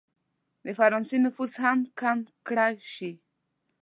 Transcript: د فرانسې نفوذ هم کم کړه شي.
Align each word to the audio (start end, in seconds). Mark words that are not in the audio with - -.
د 0.65 0.67
فرانسې 0.77 1.17
نفوذ 1.25 1.51
هم 1.63 1.79
کم 1.99 2.19
کړه 2.47 2.65
شي. 2.93 3.11